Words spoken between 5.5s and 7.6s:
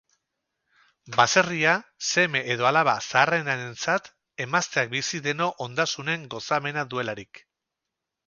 ondasunen gozamena duelarik.